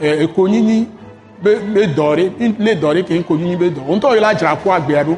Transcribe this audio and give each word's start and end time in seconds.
ekonyinyi 0.00 0.88
be 1.42 1.56
be 1.74 1.86
dɔ 1.86 2.16
ɖe 2.16 2.54
lé 2.58 2.74
dɔ 2.74 2.94
ɖe 2.94 3.02
keŋ 3.04 3.22
konyinyi 3.24 3.56
be 3.56 3.70
dɔ 3.70 3.80
ŋutɔ 3.88 4.14
yi 4.14 4.20
la 4.20 4.34
dzra 4.34 4.56
ƒu 4.56 4.70
agbea 4.72 5.04
ɖo 5.04 5.16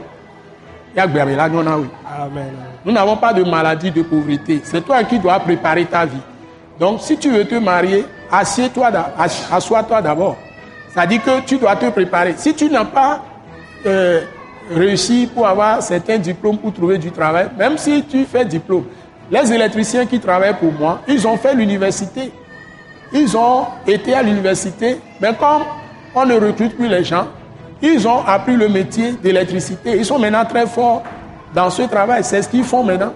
ya 0.94 1.02
agbea 1.04 1.26
me 1.26 1.36
la 1.36 1.48
nyɔ 1.48 1.62
na 1.64 1.76
woe. 1.76 1.86
Amen. 2.04 2.52
Nous 2.84 2.92
n'avons 2.92 3.16
pas 3.16 3.32
de 3.32 3.44
maladie, 3.44 3.90
de 3.90 4.02
pauvreté. 4.02 4.60
C'est 4.64 4.80
toi 4.80 5.02
qui 5.04 5.18
dois 5.18 5.38
préparer 5.40 5.84
ta 5.84 6.06
vie. 6.06 6.18
Donc, 6.78 7.00
si 7.00 7.16
tu 7.16 7.30
veux 7.30 7.44
te 7.44 7.54
marier, 7.56 8.04
assieds-toi, 8.32 8.90
assois-toi 9.52 10.00
d'abord. 10.00 10.36
Ça 10.94 11.06
dit 11.06 11.20
que 11.20 11.40
tu 11.42 11.58
dois 11.58 11.76
te 11.76 11.88
préparer. 11.90 12.34
Si 12.36 12.54
tu 12.54 12.70
n'as 12.70 12.86
pas 12.86 13.22
euh, 13.86 14.22
réussi 14.70 15.28
pour 15.32 15.46
avoir 15.46 15.82
certains 15.82 16.18
diplômes 16.18 16.58
pour 16.58 16.72
trouver 16.72 16.98
du 16.98 17.12
travail, 17.12 17.48
même 17.56 17.76
si 17.76 18.02
tu 18.04 18.24
fais 18.24 18.44
diplôme, 18.44 18.84
les 19.30 19.52
électriciens 19.52 20.06
qui 20.06 20.18
travaillent 20.18 20.56
pour 20.58 20.72
moi, 20.72 21.00
ils 21.06 21.26
ont 21.26 21.36
fait 21.36 21.54
l'université. 21.54 22.32
Ils 23.12 23.36
ont 23.36 23.66
été 23.86 24.14
à 24.14 24.22
l'université, 24.22 25.00
mais 25.20 25.34
comme 25.34 25.62
on 26.14 26.24
ne 26.24 26.34
recrute 26.34 26.76
plus 26.76 26.88
les 26.88 27.04
gens, 27.04 27.26
ils 27.82 28.06
ont 28.06 28.24
appris 28.26 28.56
le 28.56 28.68
métier 28.68 29.12
d'électricité. 29.12 29.96
Ils 29.96 30.04
sont 30.04 30.18
maintenant 30.18 30.44
très 30.44 30.66
forts 30.66 31.02
dans 31.54 31.70
ce 31.70 31.82
travail. 31.82 32.22
C'est 32.22 32.42
ce 32.42 32.48
qu'ils 32.48 32.64
font 32.64 32.84
maintenant. 32.84 33.12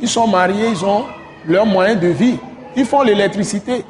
Ils 0.00 0.08
sont 0.08 0.26
mariés, 0.26 0.68
ils 0.70 0.84
ont 0.84 1.04
leurs 1.46 1.66
moyens 1.66 2.00
de 2.00 2.08
vie. 2.08 2.38
Ils 2.76 2.84
font 2.84 3.02
l'électricité. 3.02 3.84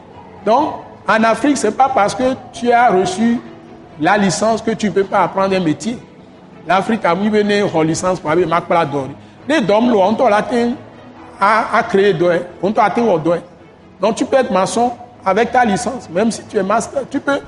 Donc, 0.47 0.75
en 1.09 1.23
Afrique, 1.25 1.57
ce 1.57 1.67
n'est 1.67 1.73
pas 1.73 1.89
parce 1.89 2.15
que 2.15 2.35
tu 2.53 2.71
as 2.71 2.91
reçu 2.91 3.39
la 4.01 4.17
licence 4.17 4.63
que 4.63 4.71
tu 4.71 4.87
ne 4.87 4.93
peux 4.93 5.05
pas 5.05 5.25
apprendre 5.25 5.55
un 5.55 5.61
métier. 5.61 5.99
L'Afrique 6.67 7.05
a 7.05 7.15
mis 7.15 7.27
une 7.27 7.87
licence 7.87 8.21
pour 8.21 8.31
avoir 8.31 8.47
ma 8.71 8.85
d'or. 8.85 9.09
Les 9.49 9.61
dom 9.61 9.93
on 9.93 10.15
t'a 10.15 10.41
d'or, 12.13 12.39
on 12.63 12.73
t'a. 12.73 12.95
Donc 14.01 14.15
tu 14.15 14.25
peux 14.25 14.37
être 14.37 14.53
maçon 14.53 14.93
avec 15.25 15.53
ta 15.53 15.65
licence, 15.65 16.09
même 16.11 16.31
si 16.31 16.43
tu 16.45 16.59
es 16.59 16.63
master. 16.63 17.03
Tu 17.11 17.21
peux, 17.21 17.41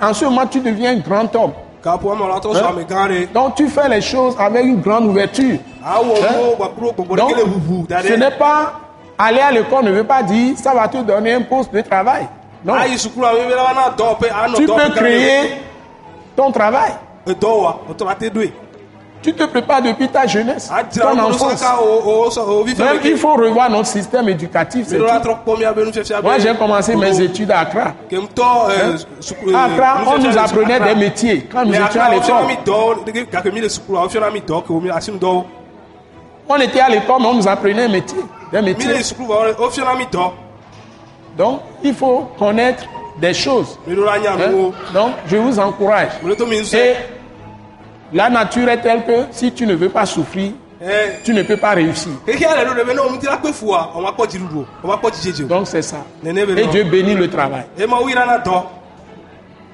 en 0.00 0.12
ce 0.12 0.24
moment, 0.24 0.46
tu 0.46 0.60
deviens 0.60 0.92
un 0.92 0.98
grand 0.98 1.34
homme. 1.36 1.52
Hein? 1.84 3.26
Donc 3.32 3.54
tu 3.54 3.68
fais 3.68 3.88
les 3.88 4.00
choses 4.00 4.34
avec 4.38 4.64
une 4.64 4.80
grande 4.80 5.06
ouverture. 5.06 5.58
Awɔ 5.84 6.14
Hein? 6.24 7.16
Donc, 7.16 7.32
ce 8.08 8.12
n'est 8.14 8.30
pas 8.32 8.72
aller 9.18 9.38
à 9.40 9.50
l'école 9.52 9.84
ne 9.84 9.92
veut 9.92 10.04
pas 10.04 10.22
dire 10.22 10.58
ça 10.58 10.74
va 10.74 10.88
te 10.88 10.98
donner 10.98 11.34
un 11.34 11.42
poste 11.42 11.72
de 11.72 11.80
travail. 11.82 12.26
Non, 12.64 12.74
anɔ 12.74 14.56
tu 14.56 14.66
peux 14.66 14.90
créer 14.94 15.60
ton 16.34 16.50
travail. 16.50 16.92
Tu 19.22 19.32
te 19.32 19.42
prépares 19.44 19.82
depuis 19.82 20.08
ta 20.08 20.26
jeunesse, 20.26 20.70
Adzra 20.72 21.10
ton 21.12 21.18
enfance. 21.18 21.60
Même 22.78 23.00
il 23.04 23.16
faut 23.16 23.34
revoir 23.34 23.68
notre 23.70 23.86
système 23.88 24.28
éducatif. 24.28 24.86
Moi, 26.22 26.38
j'ai 26.38 26.54
commencé 26.54 26.94
mes 26.94 27.20
études 27.20 27.50
à 27.50 27.60
Accra. 27.60 27.92
Kemtɔ 28.08 28.42
Hein? 28.42 28.96
sukulu. 29.20 29.54
À 29.54 29.64
Accra, 29.64 30.02
on 30.06 30.18
nous 30.18 30.38
apprenait 30.38 30.78
des 30.80 30.94
métiers. 30.94 31.48
quand 31.50 31.64
nous 31.64 31.74
étions 31.74 32.00
à 32.02 32.10
l'école. 32.10 32.26
On 36.48 36.56
était 36.60 36.80
à 36.80 36.88
l'école, 36.88 37.16
mais 37.20 37.26
on 37.26 37.34
nous 37.34 37.48
apprenait 37.48 37.84
un 37.84 37.88
métier, 37.88 38.18
des 38.52 38.62
métiers. 38.62 38.92
Donc, 41.36 41.60
il 41.82 41.94
faut 41.94 42.28
connaître 42.38 42.84
des 43.20 43.34
choses. 43.34 43.76
Hein? 43.88 43.92
Donc, 44.94 45.12
je 45.26 45.36
vous 45.36 45.58
encourage. 45.58 46.10
Et. 46.78 46.94
La 48.12 48.28
nature 48.30 48.68
est 48.68 48.80
telle 48.80 49.04
que 49.04 49.26
si 49.30 49.52
tu 49.52 49.66
ne 49.66 49.74
veux 49.74 49.88
pas 49.88 50.06
souffrir, 50.06 50.52
Ɛ 50.80 51.22
tu 51.24 51.32
ne 51.32 51.42
peux 51.42 51.56
pas 51.56 51.70
réussir. 51.70 52.12
Donc, 55.48 55.66
c'est 55.66 55.82
ça. 55.82 56.04
Et. 56.22 56.66
Dieu 56.66 56.84
bénit 56.84 57.14
le 57.14 57.30
travail. 57.30 57.64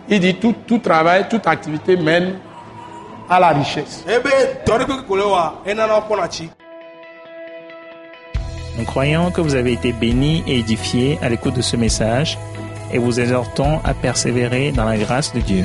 Il 0.09 0.21
dit 0.21 0.35
tout, 0.37 0.55
tout 0.67 0.79
travail, 0.79 1.27
toute 1.29 1.47
activité 1.47 1.97
mène 1.97 2.35
à 3.29 3.41
la 3.41 3.49
richesse. 3.49 4.05
Nous 8.79 8.85
croyons 8.85 9.31
que 9.31 9.41
vous 9.41 9.55
avez 9.55 9.73
été 9.73 9.93
bénis 9.93 10.43
et 10.47 10.61
édifiés 10.61 11.19
à 11.23 11.29
l'écoute 11.29 11.55
de 11.55 11.63
ce 11.63 11.77
message 11.77 12.39
et 12.93 12.99
vous 12.99 13.21
exhortons 13.21 13.81
à 13.85 13.93
persévérer 13.93 14.73
dans 14.73 14.85
la 14.85 14.97
grâce 14.97 15.33
de 15.35 15.41
Dieu. 15.41 15.65